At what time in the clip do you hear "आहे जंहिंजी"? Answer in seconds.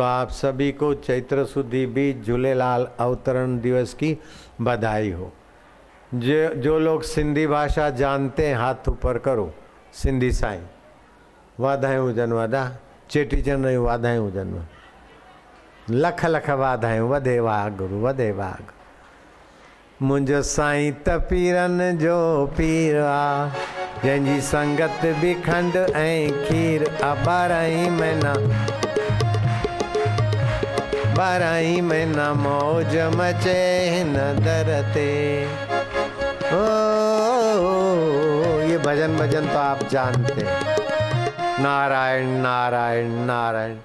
22.96-24.40